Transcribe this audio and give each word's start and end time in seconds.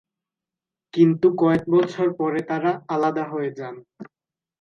কিন্তু 0.93 1.27
কয়েক 1.41 1.63
বছর 1.73 2.07
পরে 2.19 2.39
তারা 2.49 2.71
আলাদা 2.87 3.23
হয়ে 3.31 3.51
যান। 3.57 3.75